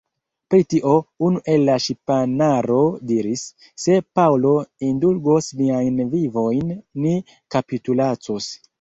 Pri 0.51 0.63
tio, 0.73 0.93
unu 1.27 1.41
el 1.55 1.65
la 1.71 1.75
ŝipanaro 1.87 2.79
diris, 3.13 3.45
Se 3.85 3.99
Paŭlo 4.21 4.57
indulgos 4.91 5.53
niajn 5.63 6.05
vivojn, 6.19 6.77
ni 7.05 7.17
kapitulacos. 7.57 8.55